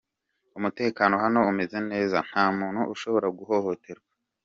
[0.57, 4.09] Umutekano hano umeze neza, nta muntu ushobora guhohoterwa.